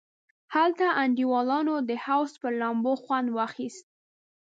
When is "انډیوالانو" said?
1.03-1.75